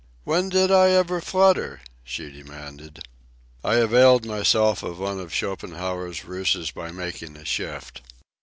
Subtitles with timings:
[0.23, 3.03] "When did I ever flutter?" she demanded.
[3.63, 8.01] I availed myself of one of Schopenhauer's ruses by making a shift.